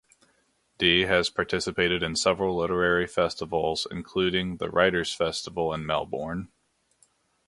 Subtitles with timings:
[0.79, 6.49] De has participated in several literary festivals, including the Writers' Festival in Melbourne.